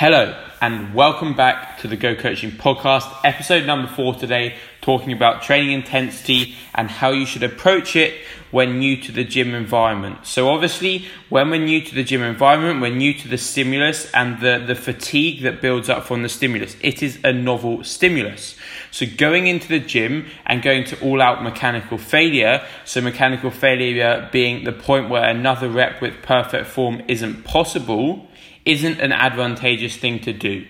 [0.00, 5.42] Hello, and welcome back to the Go Coaching Podcast, episode number four today, talking about
[5.42, 8.14] training intensity and how you should approach it
[8.52, 10.24] when new to the gym environment.
[10.24, 14.40] So, obviously, when we're new to the gym environment, we're new to the stimulus and
[14.40, 16.76] the, the fatigue that builds up from the stimulus.
[16.80, 18.54] It is a novel stimulus.
[18.92, 24.28] So, going into the gym and going to all out mechanical failure, so mechanical failure
[24.30, 28.27] being the point where another rep with perfect form isn't possible
[28.68, 30.66] isn't an advantageous thing to do.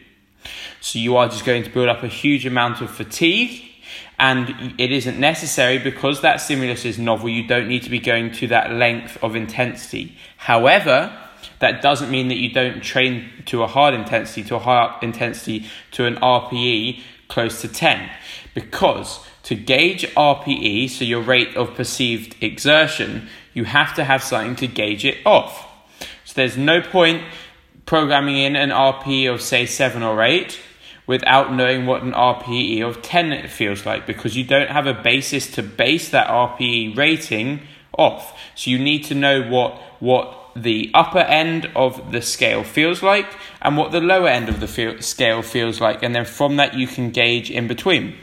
[0.81, 3.65] So you are just going to build up a huge amount of fatigue
[4.19, 7.29] and it isn't necessary because that stimulus is novel.
[7.29, 10.17] You don't need to be going to that length of intensity.
[10.37, 11.13] However,
[11.59, 15.67] that doesn't mean that you don't train to a hard intensity, to a high intensity,
[15.93, 18.11] to an RPE close to 10.
[18.55, 24.57] Because to gauge RPE, so your rate of perceived exertion, you have to have something
[24.57, 25.67] to gauge it off.
[26.25, 27.23] So there's no point
[27.89, 30.61] programming in an RPE of, say, 7 or 8
[31.07, 35.51] without knowing what an RPE of 10 feels like because you don't have a basis
[35.53, 37.63] to base that RPE rating
[37.97, 38.39] off.
[38.55, 43.27] So you need to know what, what the upper end of the scale feels like
[43.63, 46.75] and what the lower end of the feel, scale feels like, and then from that
[46.75, 48.15] you can gauge in between.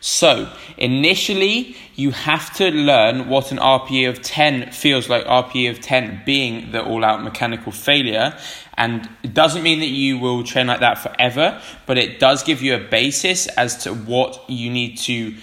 [0.00, 5.80] So, initially, you have to learn what an RPE of 10 feels like, RPE of
[5.80, 8.36] 10 being the all out mechanical failure.
[8.74, 12.62] And it doesn't mean that you will train like that forever, but it does give
[12.62, 15.36] you a basis as to what you need to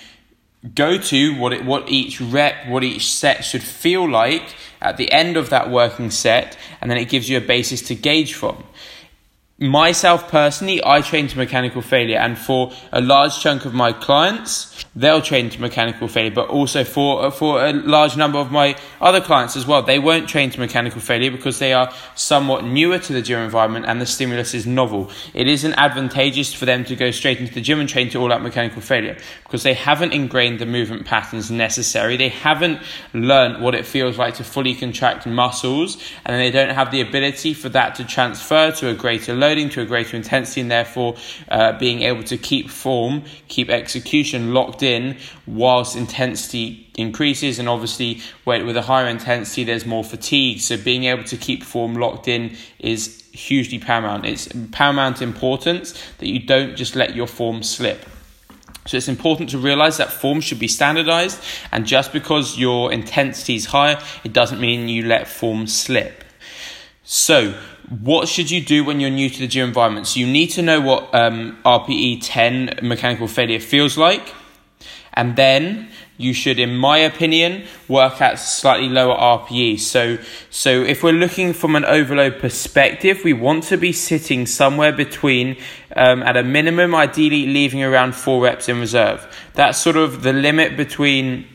[0.73, 5.11] go to, what, it, what each rep, what each set should feel like at the
[5.11, 8.63] end of that working set, and then it gives you a basis to gauge from
[9.59, 14.85] myself personally, I train to mechanical failure, and for a large chunk of my clients,
[14.95, 16.31] they'll train to mechanical failure.
[16.31, 20.29] But also for for a large number of my other clients as well, they won't
[20.29, 24.05] train to mechanical failure because they are somewhat newer to the gym environment and the
[24.05, 25.09] stimulus is novel.
[25.33, 28.31] It isn't advantageous for them to go straight into the gym and train to all
[28.31, 32.17] out mechanical failure because they haven't ingrained the movement patterns necessary.
[32.17, 32.81] They haven't
[33.13, 37.53] learned what it feels like to fully contract muscles, and they don't have the ability
[37.53, 41.15] for that to transfer to a greater level loading to a greater intensity and therefore
[41.49, 46.65] uh, being able to keep form, keep execution locked in whilst intensity
[46.95, 47.59] increases.
[47.59, 50.59] And obviously, with a higher intensity, there's more fatigue.
[50.59, 54.25] So being able to keep form locked in is hugely paramount.
[54.25, 57.99] It's paramount importance that you don't just let your form slip.
[58.87, 61.39] So it's important to realize that form should be standardized,
[61.71, 66.23] and just because your intensity is higher, it doesn't mean you let form slip.
[67.09, 67.53] So,
[68.01, 70.07] what should you do when you're new to the gym environment?
[70.07, 74.35] So, you need to know what um, RPE 10 mechanical failure feels like,
[75.13, 79.79] and then you should, in my opinion, work at slightly lower RPE.
[79.79, 80.17] So,
[80.49, 85.55] so if we're looking from an overload perspective, we want to be sitting somewhere between,
[85.95, 89.25] um, at a minimum, ideally leaving around four reps in reserve.
[89.53, 91.47] That's sort of the limit between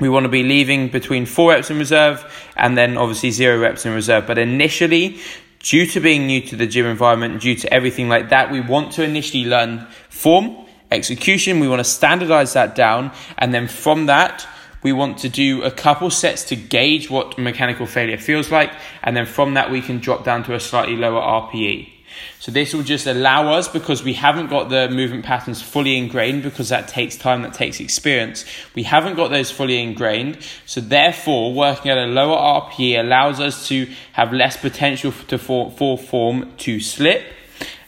[0.00, 2.24] we want to be leaving between four reps in reserve
[2.56, 4.26] and then obviously zero reps in reserve.
[4.26, 5.20] But initially,
[5.60, 8.92] due to being new to the gym environment, due to everything like that, we want
[8.92, 11.60] to initially learn form, execution.
[11.60, 13.12] We want to standardize that down.
[13.38, 14.46] And then from that,
[14.82, 18.72] we want to do a couple sets to gauge what mechanical failure feels like.
[19.02, 21.99] And then from that, we can drop down to a slightly lower RPE.
[22.38, 26.42] So this will just allow us, because we haven't got the movement patterns fully ingrained,
[26.42, 28.44] because that takes time, that takes experience.
[28.74, 30.38] We haven't got those fully ingrained.
[30.66, 35.70] So therefore, working at a lower RPE allows us to have less potential to for,
[35.70, 37.24] for form to slip,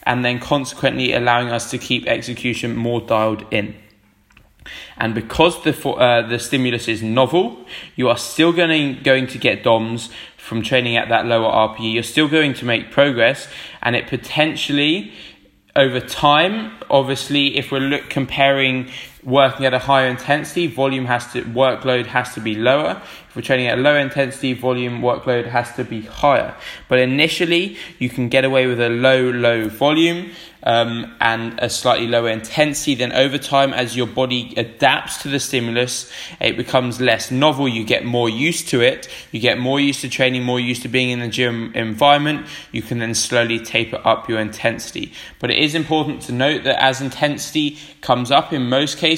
[0.03, 3.75] and then consequently allowing us to keep execution more dialed in.
[4.97, 9.63] And because the uh, the stimulus is novel, you are still going going to get
[9.63, 10.09] DOMs
[10.43, 11.93] from training at that lower RPE.
[11.93, 13.47] You're still going to make progress,
[13.81, 15.13] and it potentially
[15.75, 18.87] over time obviously if we're look comparing
[19.25, 23.41] working at a higher intensity volume has to workload has to be lower if we're
[23.41, 26.55] training at a lower intensity volume workload has to be higher
[26.87, 30.29] but initially you can get away with a low low volume
[30.63, 32.95] um, and a slightly lower intensity.
[32.95, 37.67] Then over time, as your body adapts to the stimulus, it becomes less novel.
[37.67, 39.09] You get more used to it.
[39.31, 42.47] You get more used to training, more used to being in the gym environment.
[42.71, 45.13] You can then slowly taper up your intensity.
[45.39, 49.12] But it is important to note that as intensity comes up in most cases,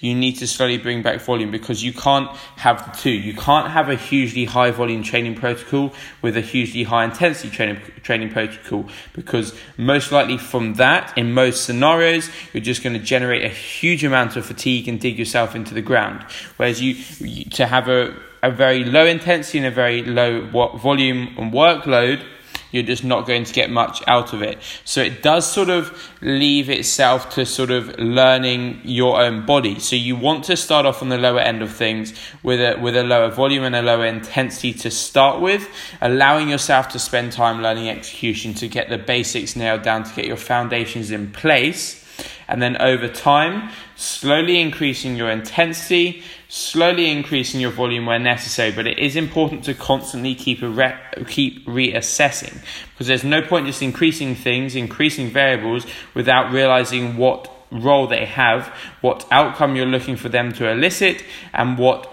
[0.00, 3.10] you need to slowly bring back volume because you can't have the two.
[3.10, 5.92] You can't have a hugely high volume training protocol
[6.22, 11.64] with a hugely high intensity training training protocol because most likely from that, in most
[11.64, 15.74] scenarios, you're just going to generate a huge amount of fatigue and dig yourself into
[15.74, 16.22] the ground.
[16.56, 20.46] Whereas you, you to have a, a very low intensity and a very low
[20.76, 22.24] volume and workload,
[22.70, 24.58] you're just not going to get much out of it.
[24.84, 29.78] So it does sort of leave itself to sort of learning your own body.
[29.78, 32.12] So you want to start off on the lower end of things
[32.42, 35.68] with a with a lower volume and a lower intensity to start with,
[36.00, 40.26] allowing yourself to spend time learning execution to get the basics nailed down, to get
[40.26, 42.04] your foundations in place
[42.48, 48.72] and then over time, slowly increasing your intensity, slowly increasing your volume where necessary.
[48.72, 52.58] But it is important to constantly keep a re- keep reassessing
[52.92, 58.66] because there's no point just increasing things, increasing variables without realizing what role they have,
[59.02, 61.22] what outcome you're looking for them to elicit,
[61.52, 62.10] and what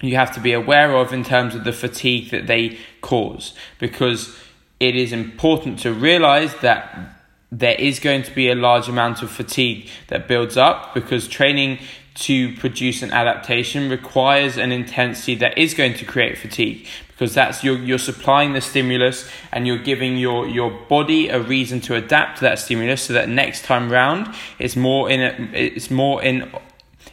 [0.00, 4.38] you have to be aware of in terms of the fatigue that they cause because
[4.78, 7.17] it is important to realize that
[7.50, 11.78] there is going to be a large amount of fatigue that builds up because training
[12.14, 17.64] to produce an adaptation requires an intensity that is going to create fatigue because that's
[17.64, 22.38] you're, you're supplying the stimulus and you're giving your, your body a reason to adapt
[22.38, 26.50] to that stimulus so that next time round it's more in a, it's more in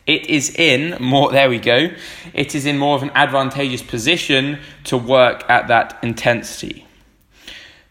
[0.08, 1.90] it is in more there we go
[2.34, 6.86] it is in more of an advantageous position to work at that intensity.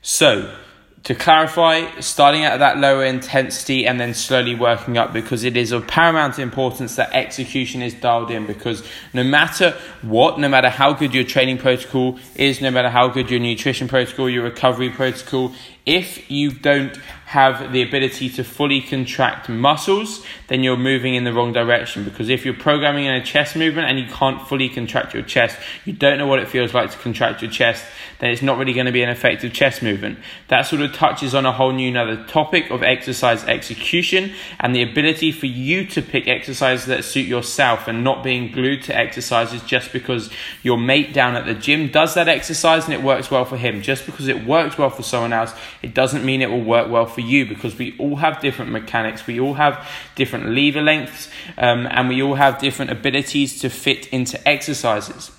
[0.02, 0.54] So
[1.04, 5.70] to clarify, starting at that lower intensity and then slowly working up because it is
[5.70, 10.94] of paramount importance that execution is dialed in because no matter what, no matter how
[10.94, 15.52] good your training protocol is, no matter how good your nutrition protocol, your recovery protocol,
[15.86, 16.96] if you don't
[17.26, 22.04] have the ability to fully contract muscles, then you're moving in the wrong direction.
[22.04, 25.58] Because if you're programming in a chest movement and you can't fully contract your chest,
[25.84, 27.84] you don't know what it feels like to contract your chest,
[28.20, 30.18] then it's not really going to be an effective chest movement.
[30.48, 34.82] That sort of touches on a whole new another topic of exercise execution and the
[34.82, 39.62] ability for you to pick exercises that suit yourself and not being glued to exercises
[39.62, 40.30] just because
[40.62, 43.82] your mate down at the gym does that exercise and it works well for him.
[43.82, 45.52] Just because it works well for someone else,
[45.84, 49.26] it doesn't mean it will work well for you because we all have different mechanics,
[49.26, 51.28] we all have different lever lengths,
[51.58, 55.30] um, and we all have different abilities to fit into exercises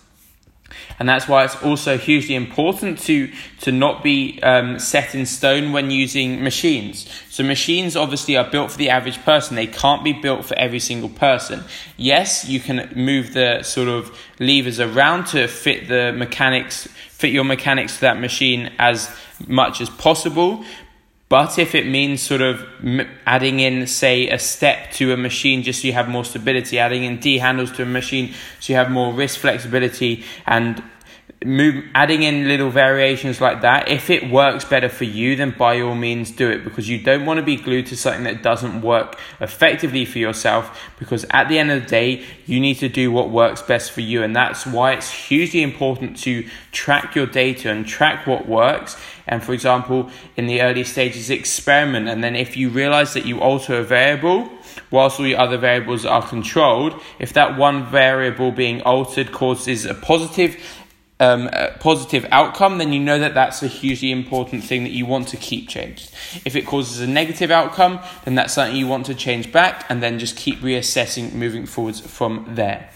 [1.00, 3.31] and that's why it's also hugely important to
[3.62, 7.09] to not be um, set in stone when using machines.
[7.29, 10.79] So machines obviously are built for the average person; they can't be built for every
[10.79, 11.63] single person.
[11.97, 17.45] Yes, you can move the sort of levers around to fit the mechanics, fit your
[17.45, 19.09] mechanics to that machine as
[19.47, 20.63] much as possible,
[21.35, 22.65] but if it means sort of
[23.25, 27.03] adding in, say, a step to a machine just so you have more stability, adding
[27.03, 30.81] in D handles to a machine so you have more wrist flexibility, and
[31.43, 35.81] move, adding in little variations like that, if it works better for you, then by
[35.81, 38.81] all means do it because you don't want to be glued to something that doesn't
[38.81, 40.89] work effectively for yourself.
[40.97, 43.99] Because at the end of the day, you need to do what works best for
[43.99, 48.95] you, and that's why it's hugely important to track your data and track what works
[49.27, 52.07] and for example, in the early stages, experiment.
[52.07, 54.50] And then if you realize that you alter a variable,
[54.92, 59.94] whilst all your other variables are controlled, if that one variable being altered causes a
[59.94, 60.57] positive
[61.19, 61.50] um,
[61.80, 65.38] positive outcome, then you know that that's a hugely important thing that you want to
[65.38, 66.13] keep changed.
[66.44, 70.04] If it causes a negative outcome, then that's something you want to change back and
[70.04, 72.89] then just keep reassessing moving forwards from there.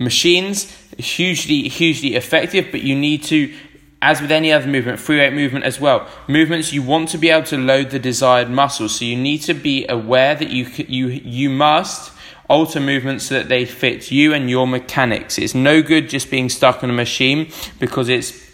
[0.00, 3.54] Machines, hugely, hugely effective, but you need to
[4.02, 7.28] as with any other movement, free weight movement as well, movements you want to be
[7.28, 8.98] able to load the desired muscles.
[8.98, 12.12] So you need to be aware that you you you must
[12.48, 15.38] alter movements so that they fit you and your mechanics.
[15.38, 18.50] It's no good just being stuck on a machine because it's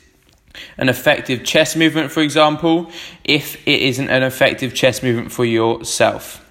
[0.76, 2.90] an effective chest movement, for example,
[3.24, 6.45] if it isn't an effective chest movement for yourself.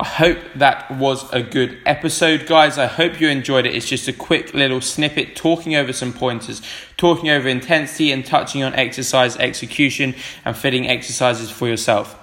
[0.00, 2.78] I hope that was a good episode, guys.
[2.78, 3.74] I hope you enjoyed it.
[3.74, 6.62] It's just a quick little snippet talking over some pointers,
[6.96, 10.14] talking over intensity, and touching on exercise execution
[10.44, 12.16] and fitting exercises for yourself.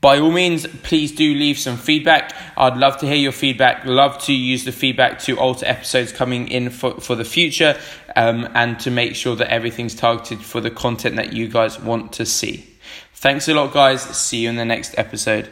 [0.00, 2.32] By all means, please do leave some feedback.
[2.56, 3.84] I'd love to hear your feedback.
[3.84, 7.76] Love to use the feedback to alter episodes coming in for, for the future
[8.14, 12.12] um, and to make sure that everything's targeted for the content that you guys want
[12.14, 12.66] to see.
[13.14, 14.02] Thanks a lot, guys.
[14.02, 15.50] See you in the next episode.